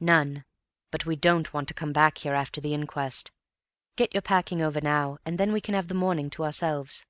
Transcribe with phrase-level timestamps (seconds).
[0.00, 0.46] "None.
[0.90, 3.30] But we don't want to come back here after the inquest.
[3.96, 7.04] Get your packing over now and then we can have the morning to ourselves."